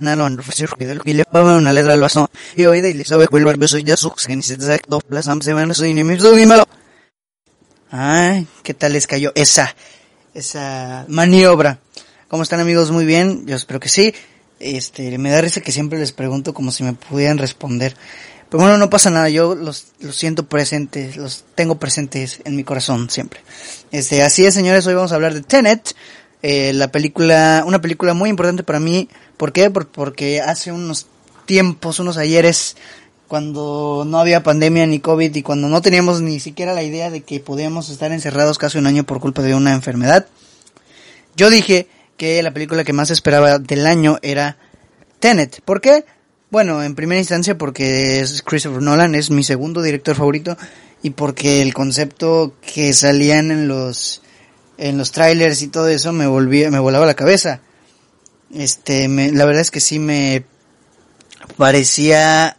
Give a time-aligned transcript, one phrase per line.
[0.00, 3.50] Nalon profesor que del kile pa una letra al bastón y hoy de Elizabeth vuelve
[3.50, 6.36] al beso ya su que ni se exacto las am se van a su enemigos
[6.36, 6.68] dímelo
[7.90, 9.74] ay qué tal les cayó esa
[10.38, 11.78] esa maniobra.
[12.28, 14.14] Cómo están amigos muy bien yo espero que sí.
[14.60, 17.94] Este me da risa que siempre les pregunto como si me pudieran responder.
[18.48, 22.64] Pero bueno no pasa nada yo los los siento presentes los tengo presentes en mi
[22.64, 23.40] corazón siempre.
[23.92, 25.94] Este así es señores hoy vamos a hablar de Tenet
[26.42, 29.08] eh, la película, una película muy importante para mí.
[29.36, 29.70] ¿Por qué?
[29.70, 31.06] porque hace unos
[31.46, 32.76] tiempos, unos ayeres,
[33.28, 37.20] cuando no había pandemia ni COVID y cuando no teníamos ni siquiera la idea de
[37.20, 40.26] que podíamos estar encerrados casi un año por culpa de una enfermedad,
[41.36, 41.86] yo dije
[42.16, 44.56] que la película que más esperaba del año era
[45.20, 45.60] Tenet.
[45.60, 46.04] ¿Por qué?
[46.50, 50.56] Bueno, en primera instancia porque es Christopher Nolan, es mi segundo director favorito
[51.02, 54.22] y porque el concepto que salían en los
[54.78, 57.60] en los trailers y todo eso me volvía, me volaba la cabeza.
[58.54, 60.44] Este, me, la verdad es que sí me
[61.56, 62.56] parecía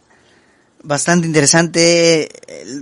[0.82, 2.28] bastante interesante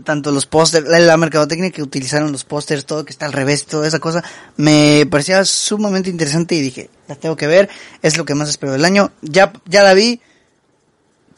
[0.05, 3.67] tanto los pósters, la, la, mercadotecnia que utilizaron los pósters, todo que está al revés,
[3.67, 4.23] toda esa cosa,
[4.57, 7.69] me parecía sumamente interesante y dije, la tengo que ver,
[8.03, 9.11] es lo que más espero del año.
[9.23, 10.21] Ya, ya la vi,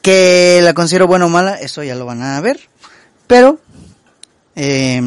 [0.01, 2.59] que la considero buena o mala, eso ya lo van a ver,
[3.27, 3.59] pero
[4.55, 5.01] eh,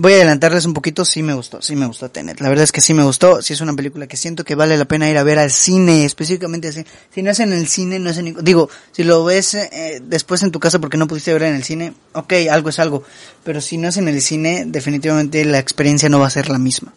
[0.00, 2.40] Voy a adelantarles un poquito, sí me gustó, sí me gustó Tenet.
[2.40, 4.76] La verdad es que sí me gustó, sí es una película que siento que vale
[4.76, 6.84] la pena ir a ver al cine, específicamente así.
[7.12, 8.36] Si no es en el cine, no es en...
[8.44, 11.64] Digo, si lo ves eh, después en tu casa porque no pudiste ver en el
[11.64, 13.02] cine, ok, algo es algo.
[13.42, 16.58] Pero si no es en el cine, definitivamente la experiencia no va a ser la
[16.58, 16.94] misma.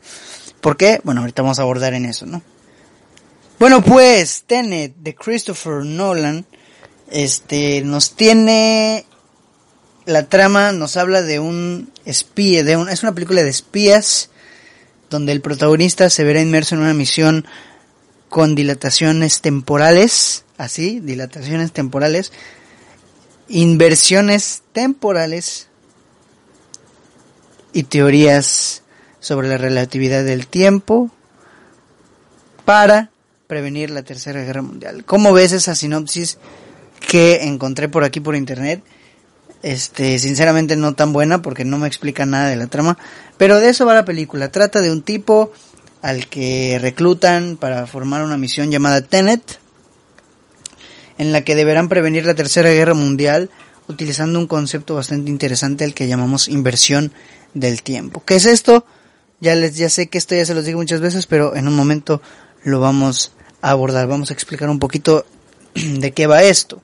[0.62, 1.02] ¿Por qué?
[1.04, 2.44] Bueno, ahorita vamos a abordar en eso, ¿no?
[3.58, 6.45] Bueno, pues Tenet de Christopher Nolan,
[7.10, 9.08] este, nos tiene
[10.06, 14.30] la trama nos habla de un espía, de un, es una película de espías
[15.10, 17.45] donde el protagonista se verá inmerso en una misión
[18.30, 22.32] con dilataciones temporales, así, dilataciones temporales,
[23.50, 25.67] inversiones temporales
[27.73, 28.84] y teorías
[29.20, 31.11] sobre la relatividad del tiempo
[32.64, 33.11] para
[33.48, 35.04] prevenir la Tercera Guerra Mundial.
[35.04, 36.38] ¿Cómo ves esa sinopsis
[37.06, 38.82] que encontré por aquí por internet?
[39.64, 42.98] Este, sinceramente no tan buena porque no me explica nada de la trama.
[43.38, 44.52] Pero de eso va la película.
[44.52, 45.52] Trata de un tipo
[46.02, 49.60] al que reclutan para formar una misión llamada Tenet,
[51.17, 53.49] en la que deberán prevenir la Tercera Guerra Mundial
[53.88, 57.11] utilizando un concepto bastante interesante el que llamamos inversión
[57.54, 58.23] del tiempo.
[58.26, 58.86] ¿Qué es esto?
[59.39, 61.76] Ya les ya sé que esto ya se los digo muchas veces, pero en un
[61.76, 62.22] momento
[62.64, 64.08] lo vamos a abordar.
[64.08, 65.26] Vamos a explicar un poquito
[65.73, 66.82] de qué va esto.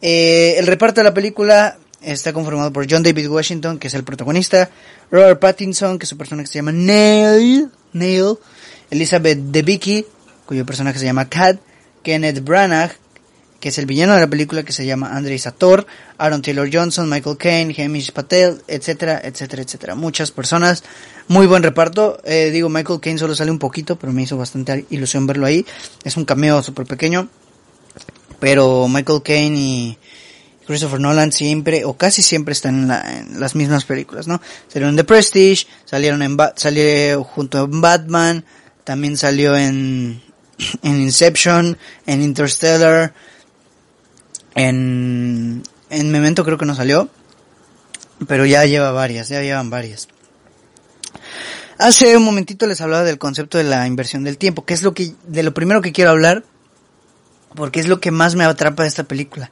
[0.00, 4.04] Eh, el reparto de la película está conformado por John David Washington, que es el
[4.04, 4.70] protagonista,
[5.10, 8.36] Robert Pattinson, que su personaje se llama Neil, Neil,
[8.90, 10.06] Elizabeth Debicki,
[10.46, 11.60] cuyo personaje se llama Kat,
[12.02, 12.92] Kenneth Branagh,
[13.60, 17.08] que es el villano de la película que se llama Andrei Sator, Aaron Taylor Johnson,
[17.10, 19.94] Michael Caine, Hamish Patel, etcétera, etcétera, etcétera.
[19.94, 20.82] Muchas personas,
[21.28, 22.18] muy buen reparto.
[22.24, 25.66] Eh, digo, Michael Caine solo sale un poquito, pero me hizo bastante ilusión verlo ahí.
[26.04, 27.28] Es un cameo súper pequeño.
[28.38, 29.98] Pero Michael Caine y
[30.70, 34.40] Christopher Nolan siempre o casi siempre están en, las mismas películas, ¿no?
[34.68, 36.36] Salieron en The Prestige, salieron en
[37.24, 38.44] junto a Batman,
[38.84, 40.22] también salió en
[40.82, 41.76] en Inception,
[42.06, 43.12] en Interstellar,
[44.54, 47.08] en en Memento creo que no salió,
[48.28, 50.06] pero ya lleva varias, ya llevan varias.
[51.78, 54.94] Hace un momentito les hablaba del concepto de la inversión del tiempo, que es lo
[54.94, 56.44] que de lo primero que quiero hablar
[57.56, 59.50] porque es lo que más me atrapa de esta película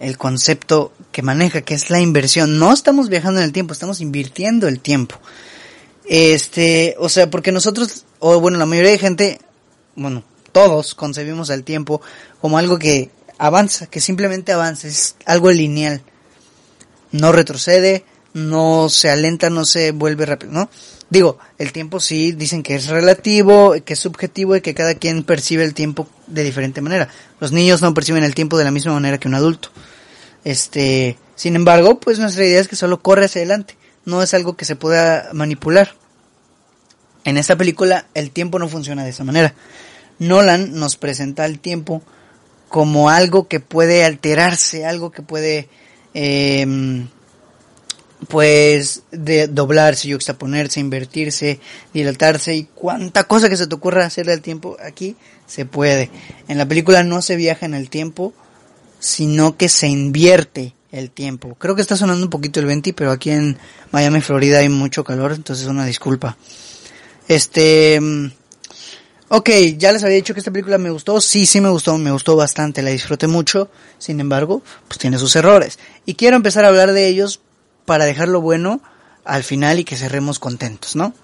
[0.00, 2.58] el concepto que maneja, que es la inversión.
[2.58, 5.16] No estamos viajando en el tiempo, estamos invirtiendo el tiempo.
[6.06, 9.40] Este, o sea, porque nosotros, o bueno, la mayoría de gente,
[9.96, 10.22] bueno,
[10.52, 12.00] todos concebimos el tiempo
[12.40, 16.02] como algo que avanza, que simplemente avanza, es algo lineal.
[17.10, 18.04] No retrocede,
[18.34, 20.68] no se alenta, no se vuelve rápido, ¿no?
[21.08, 25.22] Digo, el tiempo sí dicen que es relativo, que es subjetivo y que cada quien
[25.22, 27.08] percibe el tiempo de diferente manera.
[27.40, 29.70] Los niños no perciben el tiempo de la misma manera que un adulto.
[30.44, 34.56] Este, sin embargo, pues nuestra idea es que solo corre hacia adelante, no es algo
[34.56, 35.94] que se pueda manipular.
[37.24, 39.54] En esta película el tiempo no funciona de esa manera.
[40.18, 42.02] Nolan nos presenta el tiempo
[42.68, 45.68] como algo que puede alterarse, algo que puede
[46.12, 47.06] eh,
[48.28, 51.60] pues de doblarse, yuxtaponerse, invertirse,
[51.92, 55.16] dilatarse y cuánta cosa que se te ocurra hacerle al tiempo, aquí
[55.46, 56.10] se puede.
[56.48, 58.32] En la película no se viaja en el tiempo,
[58.98, 61.56] sino que se invierte el tiempo.
[61.56, 63.58] Creo que está sonando un poquito el 20, pero aquí en
[63.90, 66.36] Miami, Florida hay mucho calor, entonces una disculpa.
[67.26, 68.26] Este, mm,
[69.28, 72.12] ok, ya les había dicho que esta película me gustó, sí, sí me gustó, me
[72.12, 75.78] gustó bastante, la disfruté mucho, sin embargo, pues tiene sus errores.
[76.06, 77.40] Y quiero empezar a hablar de ellos
[77.84, 78.80] para dejarlo bueno
[79.24, 81.14] al final y que cerremos contentos, ¿no?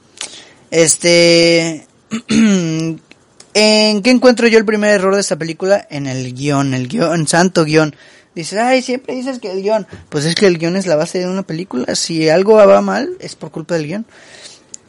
[0.70, 1.86] Este,
[2.28, 5.86] ¿en qué encuentro yo el primer error de esta película?
[5.90, 7.94] En el guion, el guion, santo guion.
[8.34, 9.86] Dices, ay, siempre dices que el guion.
[10.08, 11.94] Pues es que el guion es la base de una película.
[11.94, 14.06] Si algo va mal, es por culpa del guion.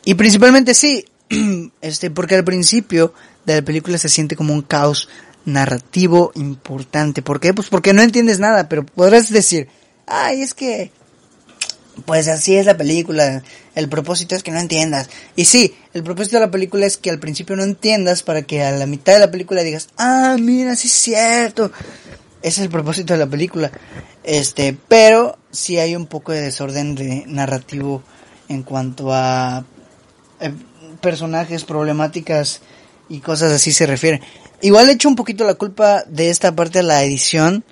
[0.05, 1.05] Y principalmente sí,
[1.81, 3.13] este, porque al principio
[3.45, 5.09] de la película se siente como un caos
[5.45, 7.21] narrativo importante.
[7.21, 7.53] ¿Por qué?
[7.53, 9.67] Pues porque no entiendes nada, pero podrás decir,
[10.05, 10.91] ay, es que
[12.05, 13.43] pues así es la película.
[13.75, 15.09] El propósito es que no entiendas.
[15.35, 18.63] Y sí, el propósito de la película es que al principio no entiendas para que
[18.63, 21.71] a la mitad de la película digas, ah, mira, sí es cierto.
[22.41, 23.71] Ese es el propósito de la película.
[24.23, 28.03] Este, pero sí hay un poco de desorden de narrativo
[28.47, 29.65] en cuanto a
[30.39, 30.51] eh,
[31.01, 32.61] personajes, problemáticas
[33.09, 34.21] y cosas así se refiere.
[34.61, 37.63] Igual he hecho un poquito la culpa de esta parte a la edición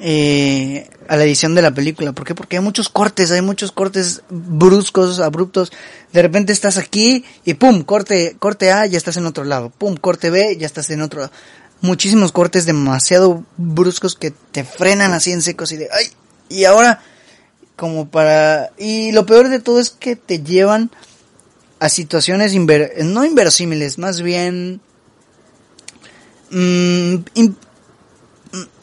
[0.00, 2.12] eh, a la edición de la película.
[2.12, 2.34] ¿Por qué?
[2.34, 5.72] Porque hay muchos cortes, hay muchos cortes bruscos, abruptos.
[6.12, 9.70] De repente estás aquí y pum, corte, corte A, ya estás en otro lado.
[9.70, 11.32] Pum, corte B, ya estás en otro lado.
[11.80, 16.06] Muchísimos cortes demasiado bruscos que te frenan así en secos y de, ay,
[16.48, 17.02] y ahora,
[17.76, 20.90] como para, y lo peor de todo es que te llevan
[21.80, 24.80] a situaciones no inverosímiles, más bien
[26.50, 27.54] mm, mm,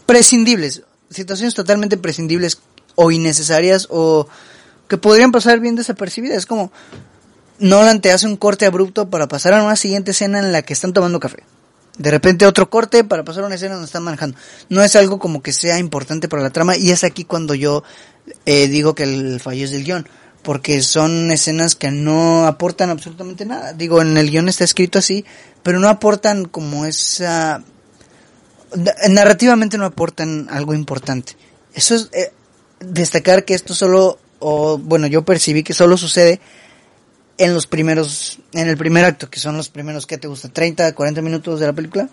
[0.06, 2.60] prescindibles situaciones totalmente prescindibles
[2.96, 4.28] o innecesarias o
[4.88, 6.38] que podrían pasar bien desapercibidas.
[6.38, 6.72] Es como
[7.60, 10.74] Nolan te hace un corte abrupto para pasar a una siguiente escena en la que
[10.74, 11.44] están tomando café.
[11.98, 14.38] De repente otro corte para pasar a una escena donde están manejando.
[14.70, 17.84] No es algo como que sea importante para la trama y es aquí cuando yo
[18.46, 20.08] eh, digo que el fallo es del guion.
[20.42, 23.74] Porque son escenas que no aportan absolutamente nada.
[23.74, 25.24] Digo, en el guion está escrito así,
[25.62, 27.64] pero no aportan como esa
[29.10, 31.36] narrativamente no aportan algo importante.
[31.74, 32.32] Eso es eh,
[32.80, 36.40] destacar que esto solo, o bueno, yo percibí que solo sucede
[37.38, 40.50] en los primeros, en el primer acto, que son los primeros, que te gusta?
[40.50, 42.10] 30, 40 minutos de la película.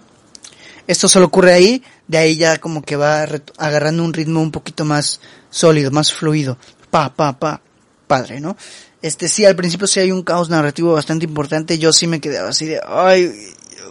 [0.86, 3.26] Esto solo ocurre ahí, de ahí ya como que va
[3.58, 5.20] agarrando un ritmo un poquito más
[5.50, 6.56] sólido, más fluido.
[6.90, 7.60] Pa, pa, pa,
[8.06, 8.56] padre, ¿no?
[9.02, 11.78] Este sí, al principio sí hay un caos narrativo bastante importante.
[11.78, 13.30] Yo sí me quedé así de, ay,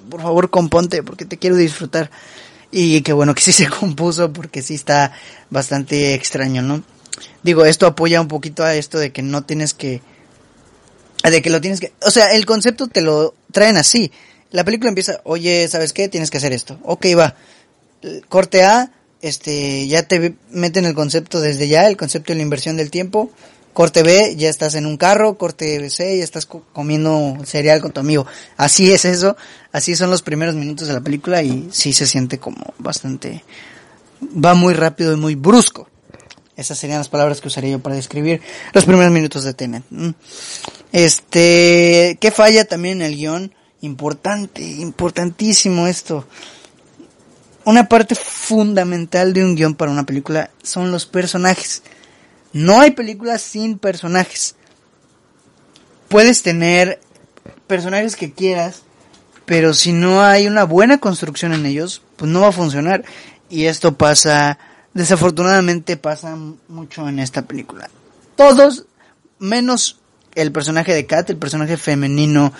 [0.10, 2.10] por favor componte, porque te quiero disfrutar.
[2.72, 5.14] Y qué bueno que sí se compuso porque sí está
[5.50, 6.84] bastante extraño, ¿no?
[7.44, 10.02] Digo, esto apoya un poquito a esto de que no tienes que...
[11.24, 11.94] De que lo tienes que...
[12.02, 14.12] O sea, el concepto te lo traen así.
[14.52, 16.08] La película empieza, oye, ¿sabes qué?
[16.08, 16.80] Tienes que hacer esto.
[16.84, 17.36] Ok, va.
[18.30, 18.92] Corte A,
[19.22, 23.32] este, ya te meten el concepto desde ya, el concepto de la inversión del tiempo.
[23.78, 25.38] Corte B, ya estás en un carro.
[25.38, 28.26] Corte C, ya estás comiendo cereal con tu amigo.
[28.56, 29.38] Así es eso.
[29.72, 33.44] Así son los primeros minutos de la película y sí se siente como bastante...
[34.24, 35.88] Va muy rápido y muy brusco.
[36.56, 38.42] Esas serían las palabras que usaría yo para describir
[38.74, 39.84] los primeros minutos de Tenet.
[40.92, 43.54] Este, ¿qué falla también en el guion?
[43.82, 46.26] Importante, importantísimo esto.
[47.64, 51.84] Una parte fundamental de un guion para una película son los personajes.
[52.58, 54.56] No hay películas sin personajes.
[56.08, 57.00] Puedes tener
[57.68, 58.82] personajes que quieras,
[59.46, 63.06] pero si no hay una buena construcción en ellos, pues no va a funcionar.
[63.48, 64.58] Y esto pasa,
[64.96, 66.36] desafortunadamente pasa
[66.68, 67.92] mucho en esta película.
[68.36, 68.86] Todos,
[69.38, 70.00] menos
[70.34, 72.54] el personaje de Kat, el personaje femenino.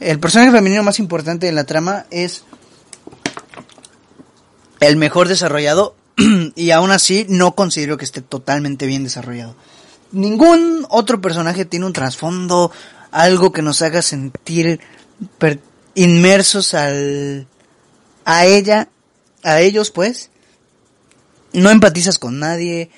[0.00, 2.44] El personaje femenino más importante de la trama es
[4.80, 5.96] el mejor desarrollado
[6.54, 9.56] y aún así no considero que esté totalmente bien desarrollado.
[10.12, 12.70] Ningún otro personaje tiene un trasfondo,
[13.10, 14.80] algo que nos haga sentir
[15.94, 17.46] inmersos al
[18.24, 18.88] a ella,
[19.42, 20.30] a ellos pues.
[21.52, 22.90] No empatizas con nadie,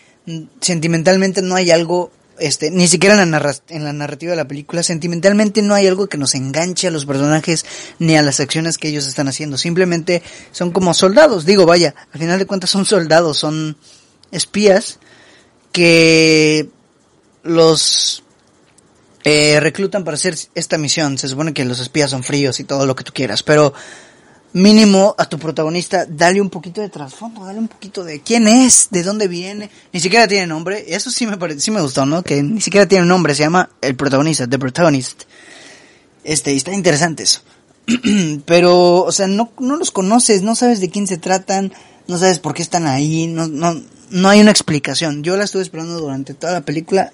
[0.60, 4.82] sentimentalmente no hay algo este, ni siquiera en la, en la narrativa de la película,
[4.82, 7.64] sentimentalmente no hay algo que nos enganche a los personajes
[7.98, 9.58] ni a las acciones que ellos están haciendo.
[9.58, 11.46] Simplemente son como soldados.
[11.46, 13.76] Digo, vaya, al final de cuentas son soldados, son
[14.30, 14.98] espías
[15.72, 16.68] que
[17.42, 18.24] los
[19.24, 21.18] eh, reclutan para hacer esta misión.
[21.18, 23.74] Se supone que los espías son fríos y todo lo que tú quieras, pero
[24.56, 28.88] mínimo a tu protagonista, dale un poquito de trasfondo, dale un poquito de quién es,
[28.90, 32.22] de dónde viene, ni siquiera tiene nombre, eso sí me parece, sí me gustó, ¿no?
[32.22, 35.24] Que ni siquiera tiene nombre, se llama el protagonista, The Protagonist.
[36.24, 37.42] Este, y está interesante eso.
[38.46, 41.74] Pero, o sea, no, no los conoces, no sabes de quién se tratan,
[42.08, 45.22] no sabes por qué están ahí, no, no, no hay una explicación.
[45.22, 47.12] Yo la estuve esperando durante toda la película,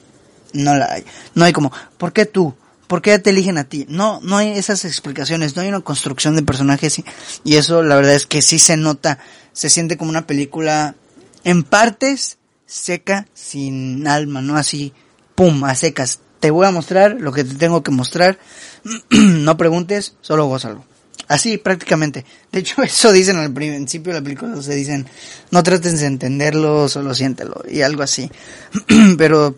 [0.52, 1.04] no la hay.
[1.34, 2.54] No hay como, ¿por qué tú?
[2.92, 3.86] ¿Por qué te eligen a ti?
[3.88, 7.02] No, no hay esas explicaciones, no hay una construcción de personajes
[7.42, 9.18] y, eso la verdad es que sí se nota,
[9.54, 10.94] se siente como una película
[11.42, 14.92] en partes seca, sin alma, no así,
[15.34, 16.20] pum, a secas.
[16.38, 18.38] Te voy a mostrar lo que te tengo que mostrar,
[19.10, 20.84] no preguntes, solo gózalo.
[21.28, 22.26] Así prácticamente.
[22.52, 25.08] De hecho, eso dicen al principio de la película, se dicen,
[25.50, 28.30] no trates de entenderlo, solo siéntelo, y algo así.
[29.16, 29.56] Pero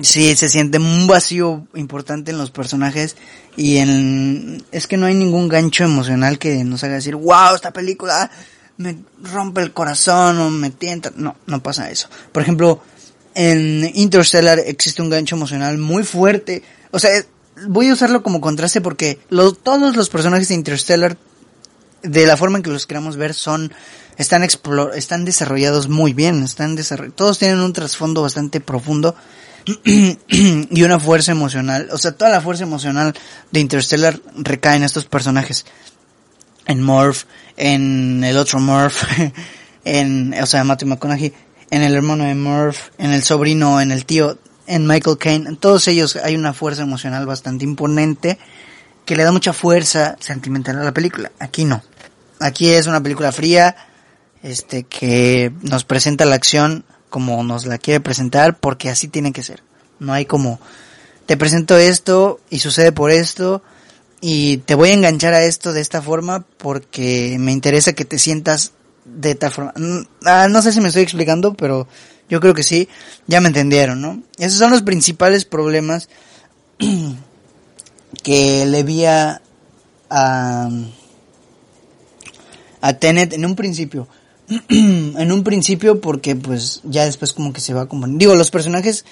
[0.00, 3.16] sí se siente un vacío importante en los personajes
[3.56, 7.72] y en es que no hay ningún gancho emocional que nos haga decir wow esta
[7.72, 8.30] película
[8.78, 12.08] me rompe el corazón o me tienta no no pasa eso.
[12.32, 12.82] Por ejemplo
[13.34, 16.62] en Interstellar existe un gancho emocional muy fuerte.
[16.90, 17.10] O sea
[17.68, 19.18] voy a usarlo como contraste porque
[19.62, 21.18] todos los personajes de Interstellar
[22.02, 23.72] de la forma en que los queramos ver son
[24.16, 26.76] están están desarrollados muy bien están
[27.14, 29.14] todos tienen un trasfondo bastante profundo
[29.84, 31.88] y una fuerza emocional.
[31.92, 33.14] O sea, toda la fuerza emocional
[33.50, 35.64] de Interstellar recae en estos personajes.
[36.66, 37.24] En Morph,
[37.56, 39.02] en el otro Morph,
[39.84, 41.32] en, o sea, Matthew McConaughey,
[41.70, 45.48] en el hermano de Morph, en el sobrino, en el tío, en Michael Caine.
[45.48, 48.38] En todos ellos hay una fuerza emocional bastante imponente
[49.04, 51.32] que le da mucha fuerza sentimental a la película.
[51.38, 51.82] Aquí no.
[52.40, 53.76] Aquí es una película fría,
[54.42, 59.42] este, que nos presenta la acción como nos la quiere presentar porque así tiene que
[59.42, 59.62] ser.
[59.98, 60.58] No hay como,
[61.26, 63.62] te presento esto y sucede por esto
[64.22, 68.18] y te voy a enganchar a esto de esta forma porque me interesa que te
[68.18, 68.72] sientas
[69.04, 69.74] de tal forma.
[69.76, 71.86] Mm, ah, no sé si me estoy explicando, pero
[72.30, 72.88] yo creo que sí,
[73.26, 74.22] ya me entendieron, ¿no?
[74.38, 76.08] Esos son los principales problemas
[78.22, 79.42] que le vi a,
[80.08, 80.70] a,
[82.80, 84.08] a Tenet en un principio.
[84.68, 89.04] en un principio porque pues ya después como que se va como digo los personajes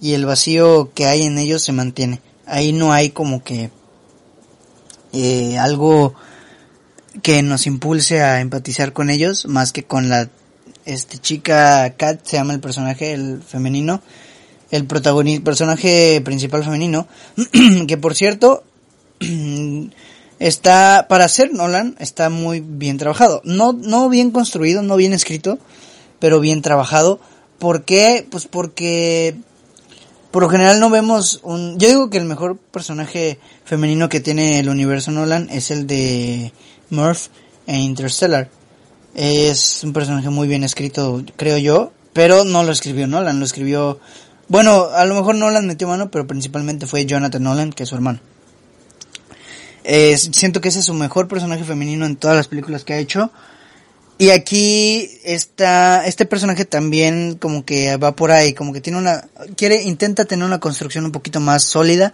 [0.00, 2.20] y el vacío que hay en ellos se mantiene.
[2.46, 3.70] Ahí no hay como que
[5.12, 6.14] eh, algo
[7.22, 10.28] que nos impulse a empatizar con ellos más que con la
[10.84, 14.00] este chica Kat se llama el personaje el femenino
[14.70, 17.08] el protagonista personaje principal femenino
[17.88, 18.62] que por cierto
[20.38, 23.40] está, para ser Nolan, está muy bien trabajado.
[23.44, 25.58] No, no bien construido, no bien escrito,
[26.18, 27.20] pero bien trabajado.
[27.58, 28.26] ¿Por qué?
[28.30, 29.36] Pues porque
[30.30, 31.78] por lo general no vemos un...
[31.78, 36.52] Yo digo que el mejor personaje femenino que tiene el universo Nolan es el de
[36.90, 37.28] Murph
[37.66, 38.50] e Interstellar.
[39.14, 43.98] Es un personaje muy bien escrito, creo yo, pero no lo escribió Nolan, lo escribió...
[44.48, 47.94] Bueno, a lo mejor Nolan metió mano, pero principalmente fue Jonathan Nolan, que es su
[47.94, 48.20] hermano.
[49.90, 52.98] Eh, siento que ese es su mejor personaje femenino en todas las películas que ha
[52.98, 53.30] hecho.
[54.18, 59.26] Y aquí está, este personaje también como que va por ahí, como que tiene una,
[59.56, 62.12] quiere, intenta tener una construcción un poquito más sólida.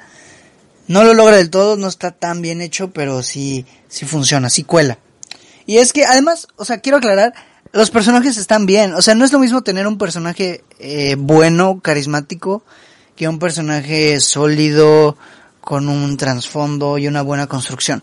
[0.86, 4.62] No lo logra del todo, no está tan bien hecho, pero sí, sí funciona, sí
[4.62, 5.00] cuela.
[5.66, 7.34] Y es que además, o sea, quiero aclarar,
[7.72, 11.80] los personajes están bien, o sea, no es lo mismo tener un personaje eh, bueno,
[11.80, 12.62] carismático,
[13.16, 15.16] que un personaje sólido,
[15.64, 18.02] con un trasfondo y una buena construcción.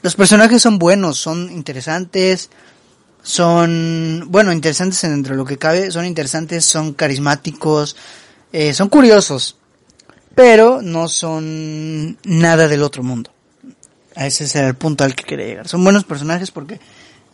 [0.00, 2.50] Los personajes son buenos, son interesantes,
[3.22, 7.96] son, bueno, interesantes dentro de lo que cabe, son interesantes, son carismáticos,
[8.52, 9.56] eh, son curiosos,
[10.34, 13.30] pero no son nada del otro mundo.
[14.16, 15.68] Ese es el punto al que quería llegar.
[15.68, 16.80] Son buenos personajes porque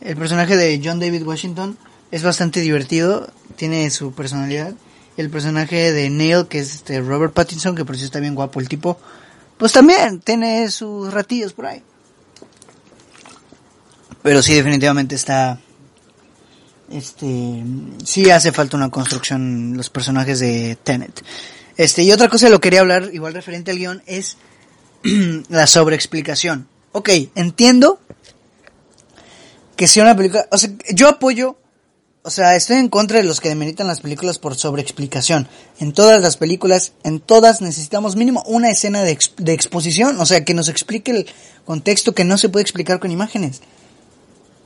[0.01, 1.79] el personaje de John David Washington
[2.11, 4.75] es bastante divertido, tiene su personalidad.
[5.17, 8.61] El personaje de Neil, que es este Robert Pattinson, que por eso está bien guapo
[8.61, 8.99] el tipo,
[9.59, 11.83] pues también tiene sus ratillos por ahí.
[14.23, 15.59] Pero sí, definitivamente está.
[16.91, 17.63] Este.
[18.05, 21.23] Sí hace falta una construcción los personajes de Tenet.
[21.77, 24.37] Este, y otra cosa de lo que quería hablar, igual referente al guion, es
[25.49, 26.69] la sobreexplicación.
[26.93, 28.01] Ok, entiendo
[29.77, 30.47] que sea una película.
[30.51, 31.58] O sea, yo apoyo
[32.29, 35.49] o sea, estoy en contra de los que demeritan las películas por sobreexplicación.
[35.81, 40.53] En todas las películas, en todas necesitamos mínimo una escena de, exposición, o sea, que
[40.53, 41.27] nos explique el
[41.65, 43.63] contexto que no se puede explicar con imágenes.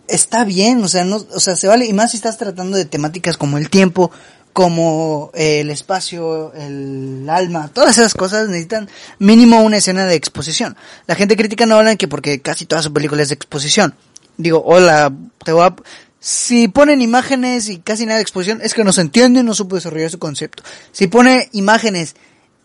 [0.08, 2.84] Está bien, o sea, no, o sea, se vale, y más si estás tratando de
[2.84, 4.10] temáticas como el tiempo,
[4.52, 8.88] como el espacio, el alma, todas esas cosas necesitan
[9.20, 10.76] mínimo una escena de exposición.
[11.06, 13.94] La gente critica no hablan que porque casi toda su película es de exposición.
[14.36, 15.12] digo, hola,
[15.44, 15.76] te voy a...
[16.24, 19.74] Si ponen imágenes y casi nada de exposición, es que no se entiende, no supo
[19.74, 20.62] desarrollar su concepto.
[20.92, 22.14] Si pone imágenes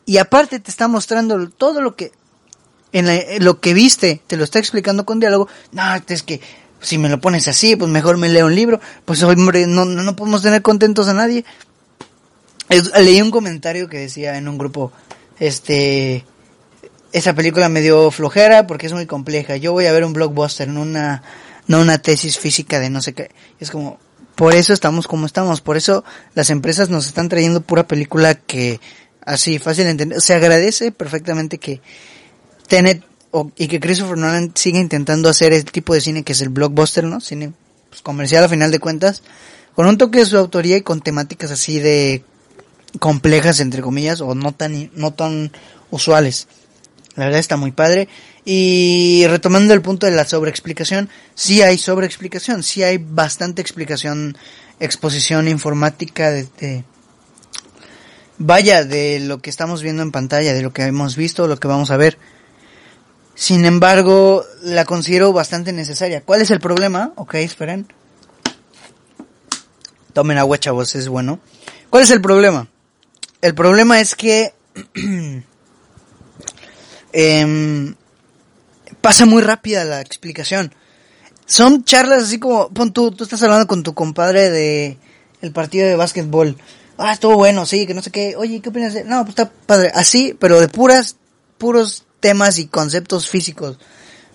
[0.06, 2.12] y aparte te está mostrando todo lo que
[2.94, 6.40] en, lo que viste, te lo está explicando con diálogo, no, es que
[6.82, 10.16] si me lo pones así, pues mejor me leo un libro, pues hombre, no, no
[10.16, 11.44] podemos tener contentos a nadie.
[13.00, 14.92] leí un comentario que decía en un grupo,
[15.40, 16.24] este,
[17.12, 19.58] esa película me dio flojera porque es muy compleja.
[19.58, 21.24] Yo voy a ver un blockbuster, no una,
[21.68, 23.32] no una tesis física de no sé qué.
[23.60, 24.00] Es como,
[24.36, 26.04] por eso estamos como estamos, por eso
[26.36, 28.80] las empresas nos están trayendo pura película que
[29.26, 30.22] así fácil de entender.
[30.22, 31.82] Se agradece perfectamente que
[32.68, 33.04] Tenet
[33.56, 37.04] y que Christopher Nolan siga intentando hacer el tipo de cine que es el blockbuster,
[37.04, 37.20] ¿no?
[37.20, 37.54] Cine
[37.90, 39.22] pues, comercial a final de cuentas,
[39.76, 42.24] con un toque de su autoría y con temáticas así de
[43.00, 45.52] complejas entre comillas o no tan no tan
[45.92, 46.48] usuales.
[47.16, 48.08] La verdad está muy padre.
[48.50, 54.38] Y retomando el punto de la sobreexplicación, sí hay sobreexplicación, sí hay bastante explicación,
[54.80, 56.86] exposición informática de,
[58.38, 61.68] vaya de lo que estamos viendo en pantalla, de lo que hemos visto, lo que
[61.68, 62.18] vamos a ver.
[63.36, 66.22] Sin embargo, la considero bastante necesaria.
[66.22, 67.12] ¿Cuál es el problema?
[67.18, 67.86] Ok, esperen.
[70.13, 71.42] Tomen agua, chavos, es bueno.
[71.89, 72.70] ¿Cuál es el problema?
[73.42, 74.54] El problema es que
[77.12, 77.94] eh,
[79.01, 80.74] pasa muy rápida la explicación.
[81.46, 84.98] Son charlas así como, pon tú, tú estás hablando con tu compadre de
[85.42, 86.58] el partido de básquetbol.
[86.98, 88.36] Ah, estuvo bueno, sí, que no sé qué.
[88.36, 88.94] Oye, ¿qué opinas?
[89.06, 89.92] No, pues está padre.
[89.94, 91.16] Así, pero de puras,
[91.58, 93.77] puros temas y conceptos físicos.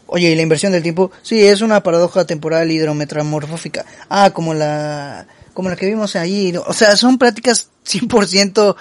[0.06, 1.10] Oye, ¿y la inversión del tiempo?
[1.22, 3.84] Sí, es una paradoja temporal hidrometamorfófica.
[4.08, 6.54] Ah, como la, como la que vimos ahí.
[6.66, 8.76] O sea, son prácticas 100%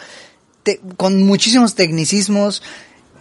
[0.97, 2.61] con muchísimos tecnicismos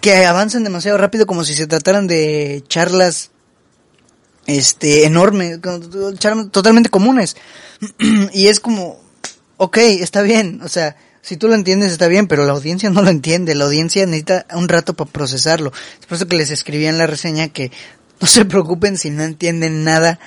[0.01, 3.31] que avanzan demasiado rápido como si se trataran de charlas
[4.47, 5.61] este enormes,
[6.51, 7.37] totalmente comunes.
[8.33, 9.01] y es como,
[9.57, 13.03] ok, está bien, o sea, si tú lo entiendes está bien, pero la audiencia no
[13.03, 15.73] lo entiende, la audiencia necesita un rato para procesarlo.
[16.01, 17.71] Es por eso que les escribí en la reseña que
[18.21, 20.19] no se preocupen si no entienden nada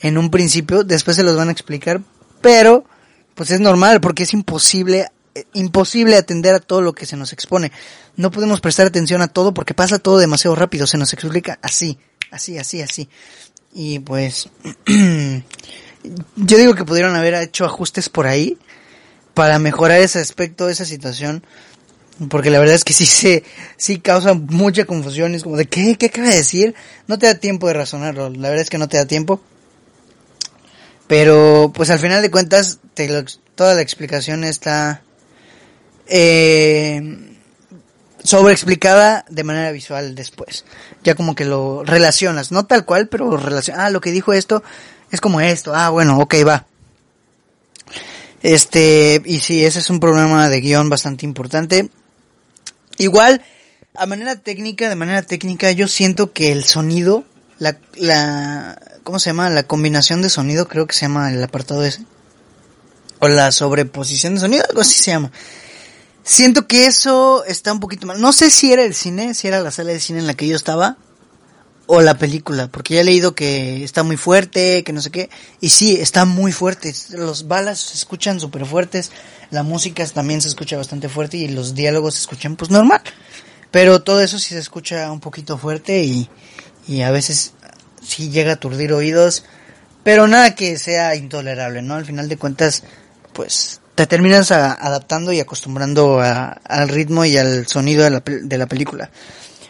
[0.00, 2.00] en un principio, después se los van a explicar,
[2.40, 2.84] pero
[3.34, 5.08] pues es normal porque es imposible
[5.52, 7.72] imposible atender a todo lo que se nos expone.
[8.16, 11.98] No podemos prestar atención a todo porque pasa todo demasiado rápido, se nos explica así,
[12.30, 13.08] así, así, así.
[13.72, 14.48] Y pues
[16.36, 18.58] yo digo que pudieron haber hecho ajustes por ahí
[19.34, 21.44] para mejorar ese aspecto, esa situación,
[22.28, 23.44] porque la verdad es que sí se
[23.76, 26.74] sí causa mucha confusión, es como de qué qué acaba de decir,
[27.06, 29.40] no te da tiempo de razonarlo, la verdad es que no te da tiempo.
[31.06, 32.80] Pero pues al final de cuentas
[33.54, 35.02] toda la explicación está
[36.08, 37.28] eh,
[38.22, 40.64] sobreexplicada de manera visual después.
[41.04, 44.62] Ya como que lo relacionas, no tal cual, pero relaciona, ah, lo que dijo esto
[45.10, 46.66] es como esto, ah, bueno, ok, va.
[48.42, 51.90] Este, y sí, ese es un problema de guion bastante importante.
[52.98, 53.42] Igual,
[53.94, 57.24] a manera técnica, de manera técnica, yo siento que el sonido,
[57.58, 59.50] la, la, ¿cómo se llama?
[59.50, 62.04] La combinación de sonido, creo que se llama el apartado ese.
[63.20, 65.32] O la sobreposición de sonido, algo así se llama.
[66.28, 68.20] Siento que eso está un poquito mal.
[68.20, 70.46] No sé si era el cine, si era la sala de cine en la que
[70.46, 70.98] yo estaba,
[71.86, 75.30] o la película, porque ya he leído que está muy fuerte, que no sé qué,
[75.62, 76.94] y sí, está muy fuerte.
[77.12, 79.10] Los balas se escuchan súper fuertes,
[79.50, 83.00] la música también se escucha bastante fuerte y los diálogos se escuchan pues normal.
[83.70, 86.28] Pero todo eso sí se escucha un poquito fuerte y,
[86.86, 87.54] y a veces
[88.06, 89.44] sí llega a aturdir oídos,
[90.04, 91.94] pero nada que sea intolerable, ¿no?
[91.94, 92.82] Al final de cuentas,
[93.32, 98.66] pues te terminas adaptando y acostumbrando al ritmo y al sonido de la, de la
[98.66, 99.10] película.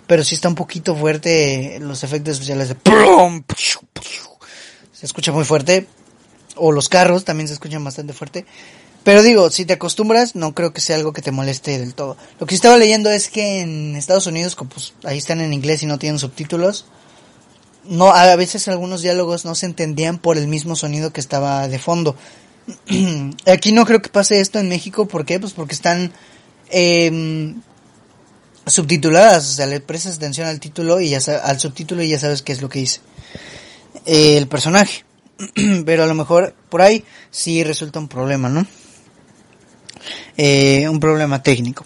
[0.07, 2.77] Pero sí está un poquito fuerte los efectos especiales de...
[4.93, 5.87] Se escucha muy fuerte.
[6.57, 8.45] O los carros también se escuchan bastante fuerte.
[9.03, 12.19] Pero digo, si te acostumbras, no creo que sea algo que te moleste del todo.
[12.38, 15.83] Lo que estaba leyendo es que en Estados Unidos, como pues ahí están en inglés
[15.83, 16.85] y no tienen subtítulos,
[17.85, 21.79] no, a veces algunos diálogos no se entendían por el mismo sonido que estaba de
[21.79, 22.14] fondo.
[23.47, 25.41] Aquí no creo que pase esto en México, ¿por qué?
[25.41, 26.13] Pues porque están
[26.71, 27.55] eh,
[28.67, 32.43] subtituladas, o sea, le prestas atención al título y ya al subtítulo y ya sabes
[32.43, 33.01] qué es lo que dice
[34.07, 35.05] el personaje.
[35.85, 38.67] Pero a lo mejor por ahí sí resulta un problema, ¿no?
[40.37, 41.85] Eh, un problema técnico.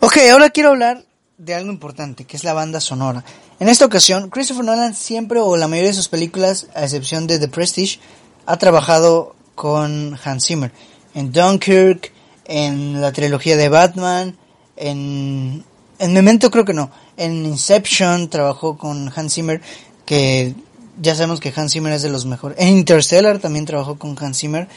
[0.00, 1.04] Ok, ahora quiero hablar
[1.38, 3.24] de algo importante, que es la banda sonora.
[3.60, 7.38] En esta ocasión, Christopher Nolan siempre o la mayoría de sus películas, a excepción de
[7.38, 8.00] The Prestige,
[8.46, 10.70] ha trabajado con Hans Zimmer.
[11.14, 12.12] En Dunkirk,
[12.44, 14.36] en la trilogía de Batman,
[14.76, 15.64] en,
[15.98, 16.92] en Memento creo que no.
[17.16, 19.60] En Inception trabajó con Hans Zimmer,
[20.04, 20.54] que
[21.02, 22.58] ya sabemos que Hans Zimmer es de los mejores.
[22.60, 24.68] En Interstellar también trabajó con Hans Zimmer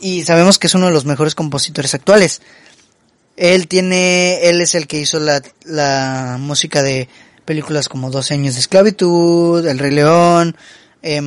[0.00, 2.42] y sabemos que es uno de los mejores compositores actuales.
[3.36, 7.08] Él tiene, él es el que hizo la, la música de
[7.44, 10.56] películas como Dos años de esclavitud, El Rey León,
[11.02, 11.20] eh,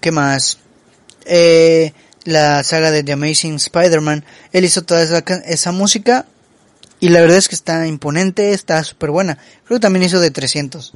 [0.00, 0.58] ¿qué más?
[1.24, 1.92] Eh,
[2.24, 4.24] la saga de The Amazing Spider-Man.
[4.52, 6.26] Él hizo toda esa, esa música
[7.00, 9.38] y la verdad es que está imponente, está súper buena.
[9.64, 10.92] Creo que también hizo de 300.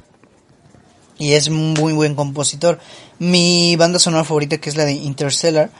[1.17, 2.79] Y es muy buen compositor.
[3.17, 5.71] Mi banda sonora favorita, que es la de Interstellar,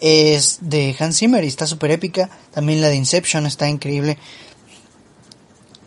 [0.00, 2.28] es de Hans Zimmer y está súper épica.
[2.52, 4.18] También la de Inception está increíble.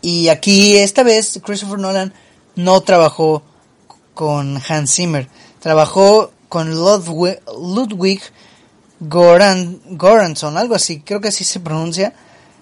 [0.00, 2.14] Y aquí, esta vez, Christopher Nolan
[2.56, 3.42] no trabajó
[4.14, 5.28] con Hans Zimmer.
[5.60, 8.22] Trabajó con Ludwig, Ludwig
[9.08, 12.12] Goran, Goranson, algo así, creo que así se pronuncia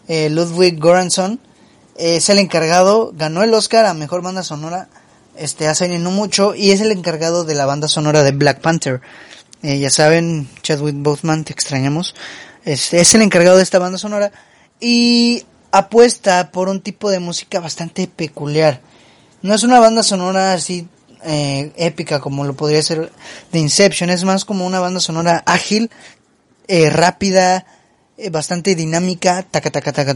[0.08, 1.38] eh, Ludwig Göransson,
[1.96, 4.88] eh, es el encargado, ganó el Oscar a Mejor Banda Sonora
[5.36, 9.00] este hace no mucho y es el encargado de la banda sonora de Black Panther.
[9.62, 12.14] Eh, ya saben, Chadwick Boseman, te extrañamos.
[12.64, 14.32] Este, es el encargado de esta banda sonora
[14.80, 18.80] y apuesta por un tipo de música bastante peculiar.
[19.42, 20.88] No es una banda sonora así
[21.22, 23.12] épica como lo podría ser
[23.52, 25.90] de Inception, es más como una banda sonora ágil,
[26.90, 27.66] rápida,
[28.16, 30.14] eh, bastante dinámica, taca, taca, taca,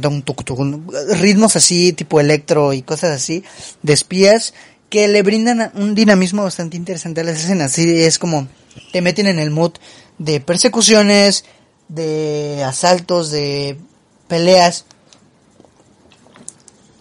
[1.16, 3.42] ritmos así, tipo electro y cosas así,
[3.82, 4.54] de espías,
[4.90, 7.72] que le brindan un dinamismo bastante interesante a las escenas.
[7.72, 8.46] Así es como
[8.92, 9.72] te meten en el mood
[10.18, 11.44] de persecuciones,
[11.88, 13.78] de asaltos, de
[14.28, 14.84] peleas.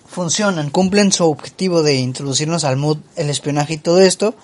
[0.07, 4.35] Funcionan, cumplen su objetivo de introducirnos al mood, el espionaje y todo esto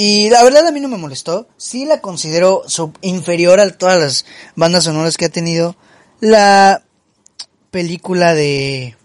[0.00, 1.48] y la verdad a mí no me molestó.
[1.56, 5.74] Sí la considero sub inferior a todas las bandas sonoras que ha tenido
[6.20, 6.84] la
[7.72, 8.96] película de...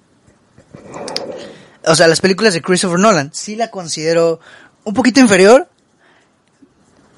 [1.87, 3.31] O sea, las películas de Christopher Nolan.
[3.33, 4.39] Sí la considero
[4.83, 5.67] un poquito inferior.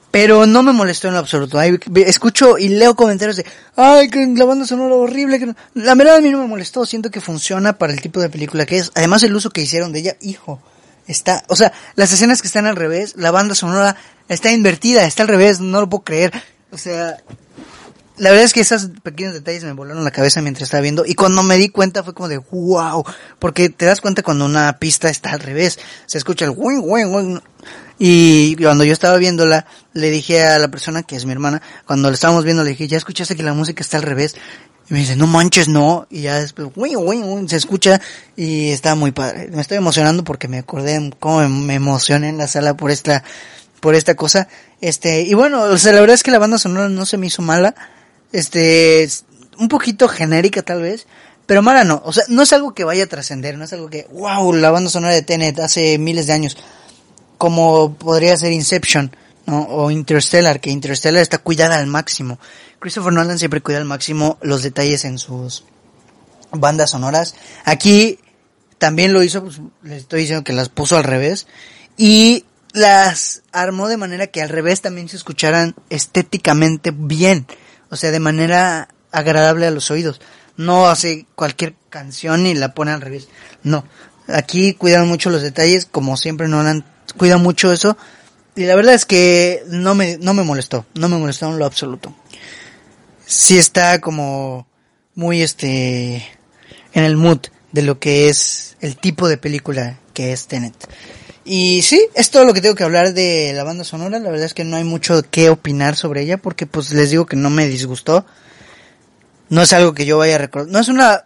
[0.09, 1.59] Pero no me molestó en lo absoluto.
[1.59, 5.53] escucho y leo comentarios de, ay, que la banda sonora horrible.
[5.73, 6.85] La verdad a mí no me molestó.
[6.85, 8.93] Siento que funciona para el tipo de película que es.
[8.95, 10.61] Además el uso que hicieron de ella, hijo
[11.07, 13.95] está, o sea, las escenas que están al revés, la banda sonora
[14.29, 16.31] está invertida, está al revés, no lo puedo creer.
[16.71, 17.17] O sea,
[18.17, 21.15] la verdad es que esos pequeños detalles me volaron la cabeza mientras estaba viendo y
[21.15, 23.03] cuando me di cuenta fue como de wow,
[23.39, 27.13] porque te das cuenta cuando una pista está al revés, se escucha el wing, wing,
[27.13, 27.39] wing.
[27.97, 32.09] Y cuando yo estaba viéndola, le dije a la persona que es mi hermana, cuando
[32.09, 34.35] la estábamos viendo, le dije, ¿ya escuchaste que la música está al revés?
[34.89, 36.05] Y me dice, no manches, no.
[36.09, 36.69] Y ya después,
[37.47, 38.01] se escucha
[38.35, 39.49] y está muy padre.
[39.51, 43.23] Me estoy emocionando porque me acordé cómo me emocioné en la sala por esta,
[43.79, 44.47] por esta cosa.
[44.81, 47.27] Este, y bueno, o sea, la verdad es que la banda sonora no se me
[47.27, 47.73] hizo mala.
[48.31, 49.09] Este,
[49.57, 51.07] un poquito genérica tal vez.
[51.45, 52.01] Pero mala no.
[52.05, 53.57] O sea, no es algo que vaya a trascender.
[53.57, 56.57] No es algo que, wow, la banda sonora de Tenet hace miles de años.
[57.37, 59.63] Como podría ser Inception, ¿no?
[59.63, 62.39] O Interstellar, que Interstellar está cuidada al máximo.
[62.79, 65.63] Christopher Nolan siempre cuida al máximo los detalles en sus
[66.51, 67.35] bandas sonoras.
[67.63, 68.19] Aquí
[68.77, 71.47] también lo hizo, pues, les estoy diciendo que las puso al revés.
[71.97, 77.47] Y las armó de manera que al revés también se escucharan estéticamente bien.
[77.89, 80.21] O sea, de manera agradable a los oídos.
[80.57, 83.29] No hace cualquier canción y la pone al revés.
[83.63, 83.85] No.
[84.27, 86.85] Aquí cuidan mucho los detalles, como siempre Nolan
[87.17, 87.97] cuida mucho eso.
[88.55, 90.85] Y la verdad es que no me, no me molestó.
[90.95, 92.13] No me molestó en lo absoluto
[93.25, 94.67] sí está como
[95.15, 96.15] muy este
[96.93, 97.39] en el mood
[97.71, 100.75] de lo que es el tipo de película que es Tenet.
[101.43, 104.17] Y sí, es todo lo que tengo que hablar de la banda sonora.
[104.17, 107.25] La verdad es que no hay mucho que opinar sobre ella porque pues les digo
[107.25, 108.25] que no me disgustó.
[109.49, 110.71] No es algo que yo vaya a recordar.
[110.71, 111.25] No es una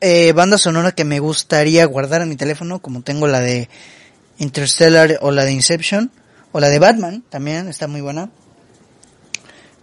[0.00, 3.68] eh, banda sonora que me gustaría guardar en mi teléfono como tengo la de
[4.38, 6.10] Interstellar o la de Inception
[6.52, 8.30] o la de Batman también está muy buena.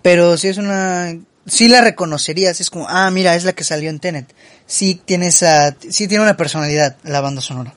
[0.01, 3.89] Pero si es una, sí la reconocerías, es como, ah, mira, es la que salió
[3.89, 4.33] en Tenet.
[4.65, 7.73] Sí tiene esa, sí tiene una personalidad la banda sonora.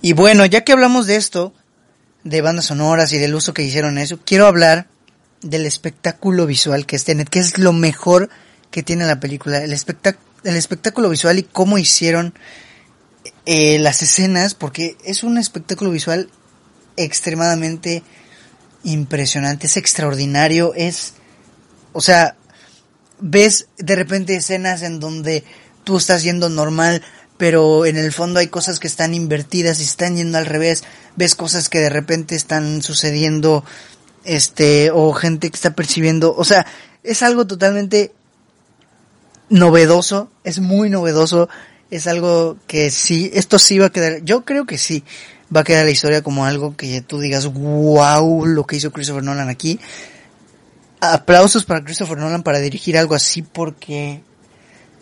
[0.00, 1.54] Y bueno, ya que hablamos de esto,
[2.24, 4.88] de bandas sonoras y del uso que hicieron eso, quiero hablar
[5.42, 8.30] del espectáculo visual que es Tenet, que es lo mejor
[8.70, 12.34] que tiene la película, el, el espectáculo visual y cómo hicieron
[13.46, 16.30] eh, las escenas, porque es un espectáculo visual
[16.96, 18.02] extremadamente
[18.84, 21.14] impresionante, es extraordinario, es,
[21.92, 22.36] o sea,
[23.20, 25.44] ves de repente escenas en donde
[25.84, 27.02] tú estás yendo normal,
[27.36, 30.84] pero en el fondo hay cosas que están invertidas y están yendo al revés,
[31.16, 33.64] ves cosas que de repente están sucediendo,
[34.24, 36.66] este, o gente que está percibiendo, o sea,
[37.02, 38.12] es algo totalmente
[39.48, 41.48] novedoso, es muy novedoso,
[41.92, 45.04] es algo que sí, esto sí va a quedar, yo creo que sí,
[45.54, 49.22] va a quedar la historia como algo que tú digas, wow, lo que hizo Christopher
[49.22, 49.78] Nolan aquí.
[51.02, 54.22] Aplausos para Christopher Nolan para dirigir algo así porque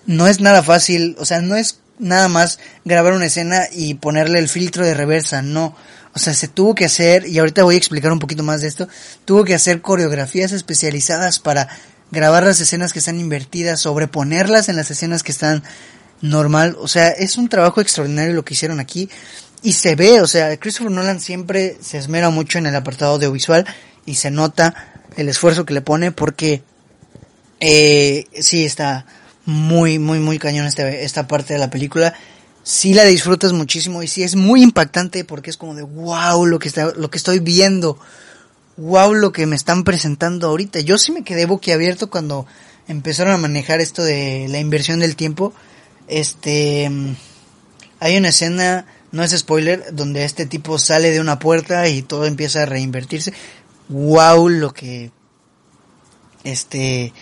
[0.04, 4.40] no es nada fácil, o sea, no es nada más grabar una escena y ponerle
[4.40, 5.76] el filtro de reversa, no.
[6.12, 8.66] O sea, se tuvo que hacer, y ahorita voy a explicar un poquito más de
[8.66, 8.88] esto,
[9.24, 11.68] tuvo que hacer coreografías especializadas para
[12.10, 15.62] grabar las escenas que están invertidas, sobreponerlas en las escenas que están
[16.20, 16.76] normal.
[16.80, 19.08] O sea, es un trabajo extraordinario lo que hicieron aquí.
[19.62, 23.66] Y se ve, o sea, Christopher Nolan siempre se esmera mucho en el apartado audiovisual
[24.06, 26.62] y se nota el esfuerzo que le pone porque
[27.60, 29.04] eh, sí está
[29.44, 32.14] muy, muy, muy cañón este, esta parte de la película.
[32.62, 36.58] Sí la disfrutas muchísimo y sí es muy impactante porque es como de wow lo
[36.58, 37.98] que, está, lo que estoy viendo.
[38.78, 40.80] Wow lo que me están presentando ahorita.
[40.80, 42.46] Yo sí me quedé boquiabierto cuando
[42.88, 45.52] empezaron a manejar esto de la inversión del tiempo
[46.10, 46.90] este,
[48.00, 52.26] hay una escena, no es spoiler, donde este tipo sale de una puerta y todo
[52.26, 53.32] empieza a reinvertirse.
[53.88, 55.10] Wow, lo que,
[56.44, 57.12] este,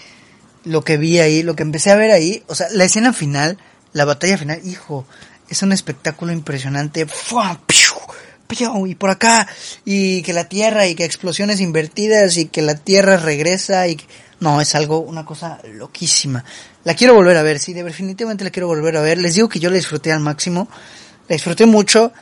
[0.64, 3.58] lo que vi ahí, lo que empecé a ver ahí, o sea, la escena final,
[3.92, 5.06] la batalla final, hijo,
[5.48, 7.06] es un espectáculo impresionante.
[8.86, 9.46] Y por acá,
[9.84, 13.98] y que la tierra, y que explosiones invertidas, y que la tierra regresa, y
[14.40, 16.44] no, es algo, una cosa loquísima.
[16.84, 19.18] La quiero volver a ver, sí, definitivamente la quiero volver a ver.
[19.18, 20.68] Les digo que yo la disfruté al máximo.
[21.28, 22.12] La disfruté mucho.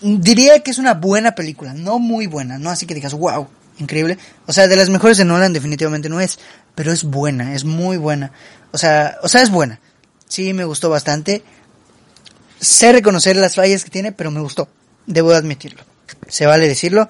[0.00, 3.48] Diría que es una buena película, no muy buena, no así que digas, wow,
[3.78, 4.18] increíble.
[4.46, 6.38] O sea, de las mejores de Nolan definitivamente no es,
[6.74, 8.30] pero es buena, es muy buena.
[8.72, 9.80] O sea, o sea, es buena.
[10.28, 11.42] Sí, me gustó bastante.
[12.60, 14.68] Sé reconocer las fallas que tiene, pero me gustó.
[15.06, 15.82] Debo admitirlo.
[16.28, 17.08] Se vale decirlo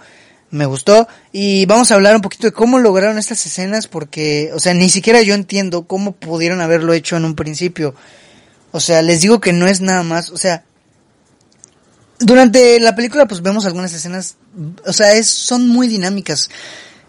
[0.54, 1.08] me gustó.
[1.32, 4.88] Y vamos a hablar un poquito de cómo lograron estas escenas porque, o sea, ni
[4.88, 7.94] siquiera yo entiendo cómo pudieron haberlo hecho en un principio.
[8.70, 10.64] O sea, les digo que no es nada más, o sea,
[12.18, 14.36] durante la película pues vemos algunas escenas,
[14.86, 16.48] o sea, es, son muy dinámicas.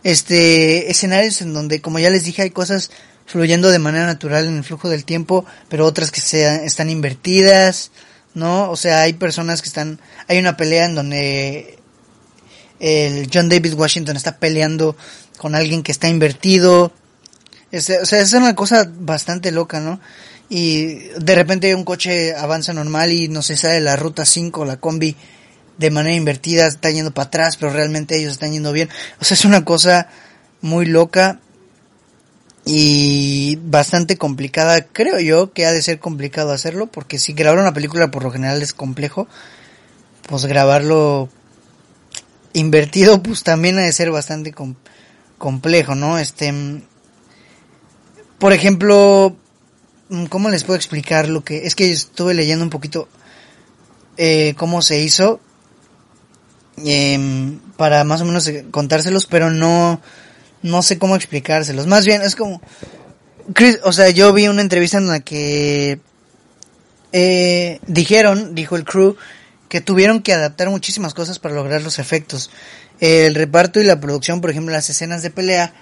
[0.03, 2.91] Este, escenarios en donde, como ya les dije, hay cosas
[3.25, 7.91] fluyendo de manera natural en el flujo del tiempo, pero otras que se, están invertidas,
[8.35, 8.69] ¿no?
[8.69, 11.79] O sea, hay personas que están, hay una pelea en donde
[12.79, 14.95] el John David Washington está peleando
[15.37, 16.91] con alguien que está invertido.
[17.71, 19.99] o sea, es una cosa bastante loca, ¿no?
[20.49, 24.77] Y de repente un coche avanza normal y no se sale la ruta 5, la
[24.77, 25.15] combi,
[25.77, 28.89] de manera invertida, está yendo para atrás, pero realmente ellos están yendo bien.
[29.19, 30.07] O sea, es una cosa
[30.61, 31.39] muy loca
[32.63, 34.85] y bastante complicada.
[34.85, 38.31] Creo yo que ha de ser complicado hacerlo, porque si grabar una película por lo
[38.31, 39.27] general es complejo,
[40.27, 41.29] pues grabarlo
[42.55, 44.53] invertido, pues también ha de ser bastante
[45.37, 46.17] complejo, ¿no?
[46.17, 46.53] Este,
[48.39, 49.35] por ejemplo,
[50.29, 53.07] ¿cómo les puedo explicar lo que es que estuve leyendo un poquito
[54.17, 55.41] eh, cómo se hizo
[56.77, 60.01] em, para más o menos eh, contárselos, pero no
[60.61, 61.85] no sé cómo explicárselos.
[61.85, 62.61] Más bien es como
[63.53, 65.99] Chris, o sea, yo vi una entrevista en la que
[67.11, 69.15] eh, dijeron, dijo el crew
[69.69, 72.51] que tuvieron que adaptar muchísimas cosas para lograr los efectos.
[72.99, 75.73] El reparto y la producción, por ejemplo, las escenas de pelea,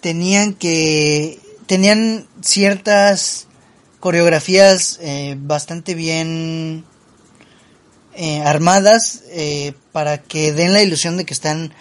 [0.00, 3.46] tenían que, tenían ciertas
[4.00, 6.84] coreografías eh, bastante bien
[8.14, 11.74] eh, armadas eh, para que den la ilusión de que están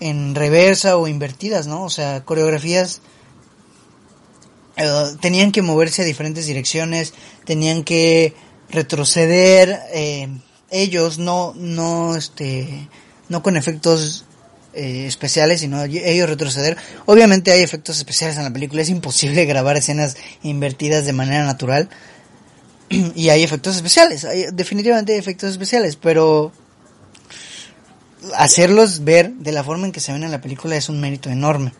[0.00, 1.84] en reversa o invertidas, ¿no?
[1.84, 3.00] O sea, coreografías
[5.20, 8.34] tenían que moverse a diferentes direcciones, tenían que
[8.68, 9.80] retroceder,
[10.74, 12.88] ellos no, no, este,
[13.28, 14.24] no con efectos
[14.74, 16.76] eh, especiales, sino ellos retroceder.
[17.06, 21.88] Obviamente hay efectos especiales en la película, es imposible grabar escenas invertidas de manera natural.
[23.14, 26.52] y hay efectos especiales, hay, definitivamente hay efectos especiales, pero
[28.34, 31.30] hacerlos ver de la forma en que se ven en la película es un mérito
[31.30, 31.72] enorme.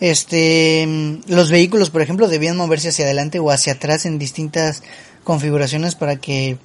[0.00, 4.82] Este, los vehículos, por ejemplo, debían moverse hacia adelante o hacia atrás en distintas
[5.22, 6.58] configuraciones para que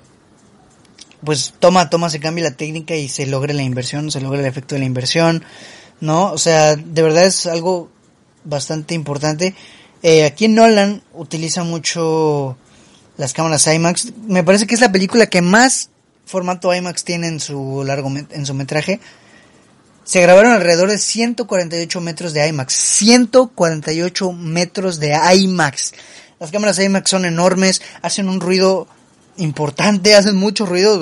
[1.23, 4.45] pues toma, toma, se cambia la técnica y se logre la inversión, se logra el
[4.45, 5.43] efecto de la inversión,
[5.99, 6.31] ¿no?
[6.31, 7.89] O sea, de verdad es algo
[8.43, 9.55] bastante importante.
[10.03, 12.57] Eh, aquí Nolan utiliza mucho
[13.17, 14.13] las cámaras IMAX.
[14.27, 15.89] Me parece que es la película que más
[16.25, 18.99] formato IMAX tiene en su largo en su metraje.
[20.03, 22.73] Se grabaron alrededor de 148 metros de IMAX.
[22.73, 25.93] 148 metros de IMAX.
[26.39, 28.87] Las cámaras IMAX son enormes, hacen un ruido
[29.37, 31.01] importante, hacen mucho ruido,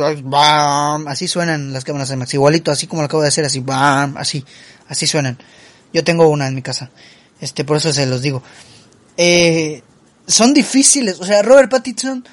[1.08, 3.63] así suenan las cámaras IMAX, igualito, así como lo acabo de hacer, así,
[4.15, 4.45] así,
[4.88, 5.38] así suenan.
[5.93, 6.91] Yo tengo una en mi casa,
[7.39, 8.43] este, por eso se los digo.
[9.17, 9.84] Eh,
[10.28, 12.26] son difíciles, o sea, Robert Pattinson,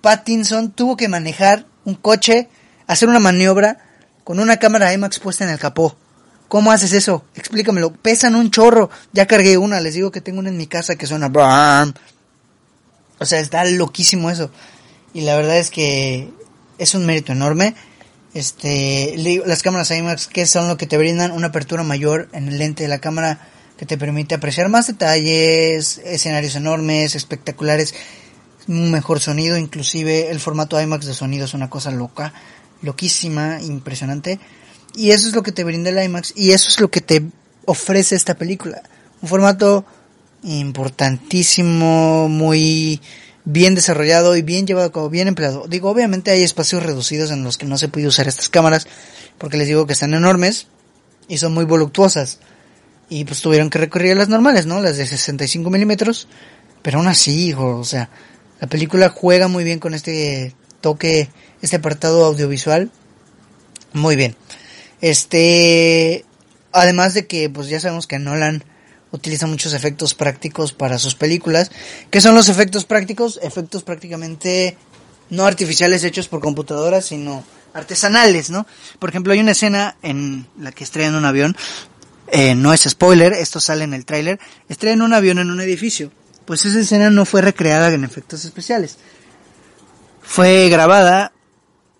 [0.00, 2.48] Pattinson tuvo que manejar un coche,
[2.86, 3.78] hacer una maniobra
[4.24, 5.96] con una cámara IMAX puesta en el capó.
[6.48, 7.24] ¿Cómo haces eso?
[7.34, 7.92] Explícamelo.
[7.92, 8.90] Pesan un chorro.
[9.12, 11.30] Ya cargué una, les digo que tengo una en mi casa que suena...
[13.18, 14.50] O sea, está loquísimo eso.
[15.14, 16.28] Y la verdad es que
[16.76, 17.74] es un mérito enorme.
[18.34, 19.14] Este,
[19.46, 22.82] las cámaras IMAX que son lo que te brindan una apertura mayor en el lente
[22.82, 23.48] de la cámara
[23.78, 27.94] que te permite apreciar más detalles, escenarios enormes, espectaculares,
[28.66, 32.34] un mejor sonido, inclusive el formato IMAX de sonido es una cosa loca,
[32.82, 34.40] loquísima, impresionante.
[34.96, 37.22] Y eso es lo que te brinda el IMAX y eso es lo que te
[37.66, 38.82] ofrece esta película.
[39.22, 39.84] Un formato
[40.42, 43.00] importantísimo, muy
[43.44, 45.66] bien desarrollado y bien llevado a cabo, bien empleado.
[45.68, 48.86] Digo, obviamente hay espacios reducidos en los que no se puede usar estas cámaras,
[49.38, 50.66] porque les digo que están enormes
[51.28, 52.40] y son muy voluptuosas.
[53.08, 54.80] Y pues tuvieron que recurrir a las normales, ¿no?
[54.80, 56.26] Las de 65 milímetros.
[56.82, 58.08] Pero aún así, hijo, o sea,
[58.60, 61.28] la película juega muy bien con este toque,
[61.62, 62.90] este apartado audiovisual.
[63.92, 64.36] Muy bien.
[65.00, 66.24] Este,
[66.72, 68.64] además de que, pues ya sabemos que Nolan
[69.14, 71.70] utiliza muchos efectos prácticos para sus películas.
[72.10, 73.38] ¿Qué son los efectos prácticos?
[73.42, 74.76] Efectos prácticamente
[75.30, 78.66] no artificiales hechos por computadoras, sino artesanales, ¿no?
[78.98, 81.56] Por ejemplo, hay una escena en la que estrellan un avión,
[82.28, 86.10] eh, no es spoiler, esto sale en el tráiler, estrellan un avión en un edificio.
[86.44, 88.98] Pues esa escena no fue recreada en efectos especiales.
[90.22, 91.32] Fue grabada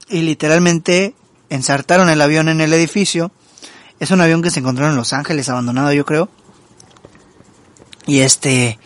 [0.08, 1.14] y literalmente
[1.48, 3.30] ensartaron el avión en el edificio.
[4.00, 6.28] Es un avión que se encontró en Los Ángeles, abandonado yo creo.
[8.06, 8.78] Y este,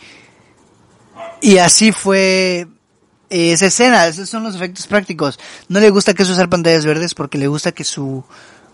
[1.41, 2.67] y así fue
[3.29, 5.39] esa escena, esos son los efectos prácticos.
[5.67, 8.23] No le gusta que se usar pantallas verdes porque le gusta que su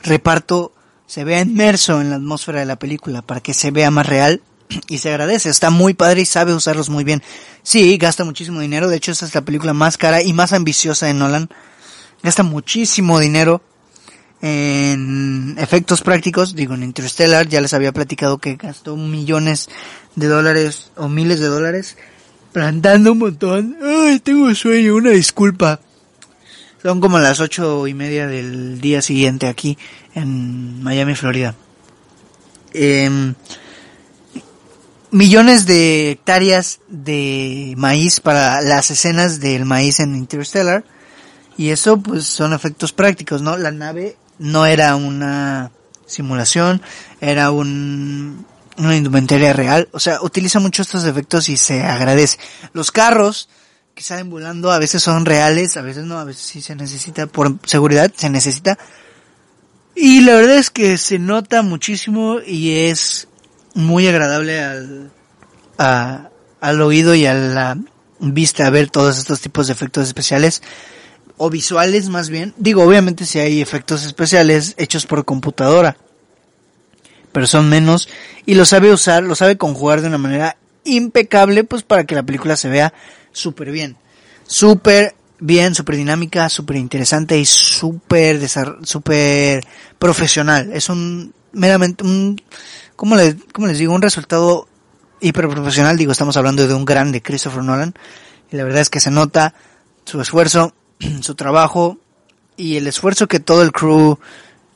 [0.01, 0.73] reparto
[1.08, 4.41] se vea inmerso en la atmósfera de la película para que se vea más real
[4.88, 5.49] y se agradece.
[5.49, 7.21] Está muy padre y sabe usarlos muy bien.
[7.63, 8.88] Sí, gasta muchísimo dinero.
[8.88, 11.49] De hecho, esta es la película más cara y más ambiciosa de Nolan.
[12.23, 13.62] Gasta muchísimo dinero
[14.41, 19.69] en efectos prácticos, digo en Interstellar, ya les había platicado que gastó millones
[20.15, 21.98] de dólares o miles de dólares
[22.52, 23.78] plantando un montón.
[23.84, 25.80] Ay, tengo sueño, una disculpa.
[26.82, 29.78] Son como las ocho y media del día siguiente aquí
[30.13, 31.56] en Miami, Florida.
[32.74, 33.34] Em,
[35.12, 40.84] millones de hectáreas de maíz para las escenas del maíz en Interstellar.
[41.58, 43.58] Y eso pues son efectos prácticos, ¿no?
[43.58, 45.71] La nave no era una
[46.06, 46.82] simulación,
[47.21, 48.45] era un,
[48.78, 49.89] una indumentaria real.
[49.91, 52.38] O sea, utiliza mucho estos efectos y se agradece.
[52.74, 53.50] Los carros
[53.93, 57.28] que salen volando a veces son reales, a veces no, a veces sí se necesita,
[57.28, 58.78] por seguridad se necesita.
[59.95, 63.30] Y la verdad es que se nota muchísimo y es
[63.74, 65.12] muy agradable al,
[65.78, 67.78] al oído y a la
[68.19, 70.62] vista ver todos estos tipos de efectos especiales
[71.38, 72.54] o visuales más bien.
[72.58, 75.98] Digo, obviamente si hay efectos especiales hechos por computadora,
[77.32, 78.10] pero son menos
[78.45, 82.24] y lo sabe usar, lo sabe conjugar de una manera impecable, pues para que la
[82.24, 82.93] película se vea
[83.32, 83.98] súper bien,
[84.45, 88.48] súper bien, súper dinámica, súper interesante y súper
[88.84, 89.65] súper
[90.00, 90.71] profesional.
[90.74, 92.41] Es un meramente un
[92.95, 93.93] ¿cómo, le, ¿cómo les digo?
[93.93, 94.67] Un resultado
[95.19, 95.98] hiper profesional.
[95.98, 97.93] Digo, estamos hablando de un grande Christopher Nolan.
[98.52, 99.54] Y la verdad es que se nota
[100.06, 100.74] su esfuerzo,
[101.21, 101.97] su trabajo
[102.58, 104.17] y el esfuerzo que todo el crew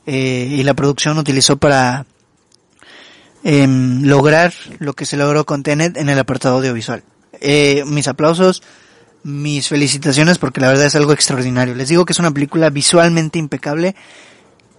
[0.06, 2.06] eh, y la producción utilizó para
[3.42, 7.02] em, lograr lo que se logró con Tenet en el apartado audiovisual.
[7.40, 8.62] Eh, mis aplausos,
[9.22, 11.74] mis felicitaciones porque la verdad es algo extraordinario.
[11.74, 13.94] Les digo que es una película visualmente impecable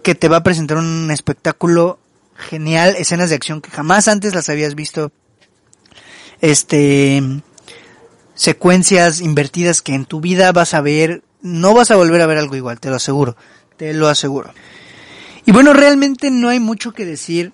[0.02, 1.98] que te va a presentar un espectáculo
[2.36, 5.12] genial, escenas de acción que jamás antes las habías visto.
[6.40, 7.22] Este
[8.34, 12.38] secuencias invertidas que en tu vida vas a ver no vas a volver a ver
[12.38, 13.36] algo igual, te lo aseguro,
[13.76, 14.52] te lo aseguro.
[15.44, 17.52] Y bueno, realmente no hay mucho que decir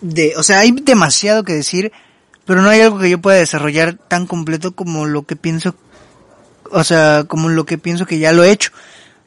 [0.00, 1.92] de, o sea, hay demasiado que decir,
[2.44, 5.74] pero no hay algo que yo pueda desarrollar tan completo como lo que pienso,
[6.70, 8.70] o sea, como lo que pienso que ya lo he hecho.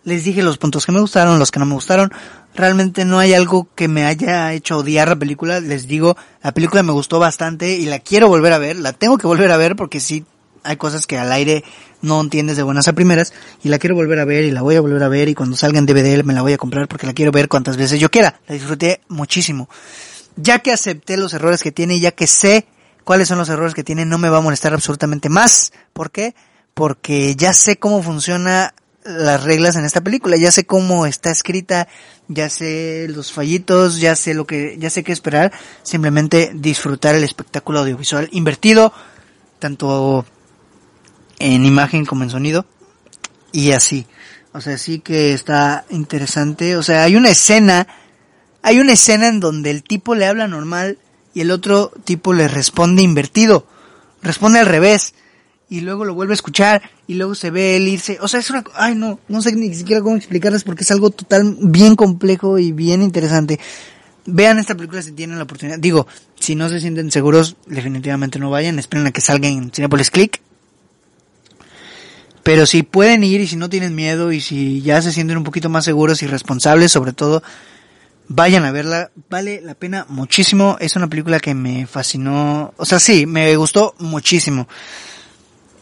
[0.04, 2.12] Les dije los puntos que me gustaron, los que no me gustaron.
[2.56, 5.60] Realmente no hay algo que me haya hecho odiar la película.
[5.60, 8.78] Les digo, la película me gustó bastante y la quiero volver a ver.
[8.78, 10.26] La tengo que volver a ver porque sí
[10.64, 11.64] hay cosas que al aire
[12.02, 13.34] no entiendes de buenas a primeras
[13.64, 15.56] y la quiero volver a ver y la voy a volver a ver y cuando
[15.56, 18.10] salga en DVD me la voy a comprar porque la quiero ver cuantas veces yo
[18.10, 18.40] quiera.
[18.48, 19.70] La disfruté muchísimo.
[20.36, 22.66] Ya que acepté los errores que tiene ya que sé
[23.04, 25.74] cuáles son los errores que tiene, no me va a molestar absolutamente más.
[25.94, 26.36] ¿Por qué?
[26.74, 31.88] Porque ya sé cómo funciona las reglas en esta película, ya sé cómo está escrita,
[32.28, 35.52] ya sé los fallitos, ya sé lo que, ya sé qué esperar,
[35.84, 38.94] simplemente disfrutar el espectáculo audiovisual invertido,
[39.60, 40.26] tanto
[41.42, 42.66] en imagen como en sonido.
[43.52, 44.06] Y así.
[44.54, 46.76] O sea, sí que está interesante.
[46.78, 47.88] O sea, hay una escena,
[48.62, 50.98] hay una escena en donde el tipo le habla normal
[51.34, 53.66] y el otro tipo le responde invertido.
[54.22, 55.14] Responde al revés.
[55.70, 58.18] Y luego lo vuelve a escuchar y luego se ve él irse.
[58.20, 58.64] O sea, es una...
[58.76, 62.74] Ay, no, no sé ni siquiera cómo explicarles porque es algo total bien complejo y
[62.74, 63.58] bien interesante.
[64.26, 65.80] Vean esta película si tienen la oportunidad.
[65.80, 68.80] Digo, si no se sienten seguros, definitivamente no vayan.
[68.80, 70.42] Esperen a que salga en Cinepolis Click.
[72.44, 75.44] Pero si pueden ir y si no tienen miedo y si ya se sienten un
[75.44, 77.44] poquito más seguros y responsables, sobre todo,
[78.28, 79.12] vayan a verla.
[79.30, 80.78] Vale la pena muchísimo.
[80.80, 82.74] Es una película que me fascinó.
[82.78, 84.68] O sea, sí, me gustó muchísimo.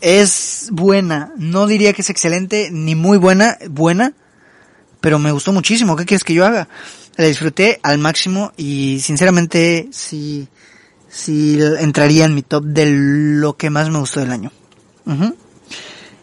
[0.01, 1.32] Es buena.
[1.38, 3.57] No diría que es excelente ni muy buena.
[3.70, 4.14] Buena.
[4.99, 5.95] Pero me gustó muchísimo.
[5.95, 6.68] ¿Qué quieres que yo haga?
[7.16, 10.47] La disfruté al máximo y sinceramente sí,
[11.10, 14.51] sí entraría en mi top de lo que más me gustó del año.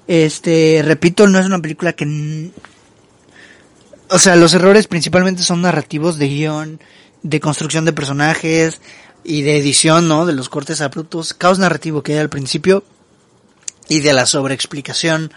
[0.08, 2.50] Este, repito, no es una película que...
[4.08, 6.80] O sea, los errores principalmente son narrativos de guion,
[7.22, 8.80] de construcción de personajes
[9.24, 10.26] y de edición, ¿no?
[10.26, 12.84] De los cortes abruptos, caos narrativo que hay al principio
[13.88, 15.32] y de la sobreexplicación.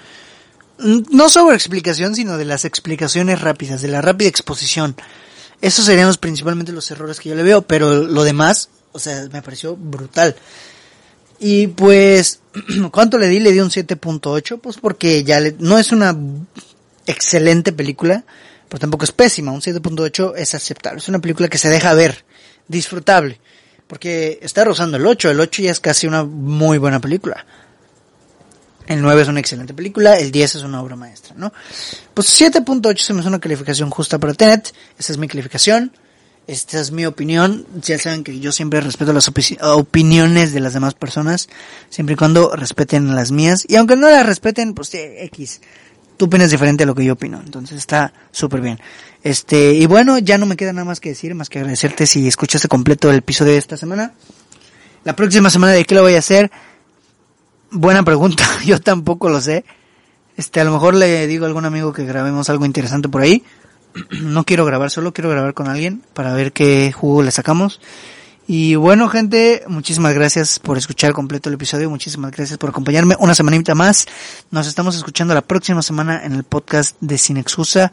[0.77, 4.95] No sobreexplicación, sino de las explicaciones rápidas, de la rápida exposición.
[5.61, 9.27] Esos serían los, principalmente los errores que yo le veo, pero lo demás, o sea,
[9.31, 10.35] me pareció brutal.
[11.39, 12.41] Y pues,
[12.91, 13.39] ¿cuánto le di?
[13.39, 16.17] Le di un 7.8, pues porque ya no es una
[17.05, 18.23] excelente película,
[18.67, 19.51] pero tampoco es pésima.
[19.51, 20.99] Un 7.8 es aceptable.
[20.99, 22.23] Es una película que se deja ver,
[22.67, 23.39] disfrutable.
[23.87, 25.31] Porque está rozando el 8.
[25.31, 27.45] El 8 ya es casi una muy buena película.
[28.85, 30.17] El 9 es una excelente película.
[30.17, 31.53] El 10 es una obra maestra, ¿no?
[32.13, 34.73] Pues 7.8 se me hace una calificación justa para Tenet.
[34.97, 35.91] Esa es mi calificación.
[36.49, 37.67] Esta es mi opinión.
[37.79, 39.29] Ya saben que yo siempre respeto las
[39.61, 41.47] opiniones de las demás personas,
[41.91, 43.65] siempre y cuando respeten las mías.
[43.67, 45.61] Y aunque no las respeten, pues X.
[46.17, 47.39] Tú opinas diferente a lo que yo opino.
[47.39, 48.79] Entonces está súper bien.
[49.21, 52.27] Este, y bueno, ya no me queda nada más que decir, más que agradecerte si
[52.27, 54.13] escuchaste completo el episodio de esta semana.
[55.03, 56.49] La próxima semana de qué lo voy a hacer.
[57.69, 59.65] Buena pregunta, yo tampoco lo sé.
[60.35, 63.43] Este, a lo mejor le digo a algún amigo que grabemos algo interesante por ahí.
[64.21, 67.79] no quiero grabar solo, quiero grabar con alguien para ver qué jugo le sacamos.
[68.51, 73.35] Y bueno, gente, muchísimas gracias por escuchar completo el episodio, muchísimas gracias por acompañarme una
[73.35, 74.07] semanita más.
[74.49, 77.91] Nos estamos escuchando la próxima semana en el podcast de Sin Excusa.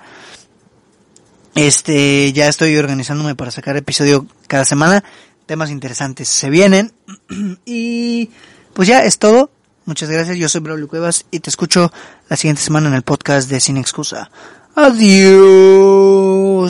[1.55, 5.05] Este, ya estoy organizándome para sacar episodio cada semana.
[5.45, 6.93] Temas interesantes se vienen.
[7.67, 8.31] y
[8.73, 9.51] pues ya es todo.
[9.85, 10.39] Muchas gracias.
[10.39, 11.93] Yo soy Braulio Cuevas y te escucho
[12.29, 14.31] la siguiente semana en el podcast de Sin Excusa.
[14.77, 16.67] Adiós.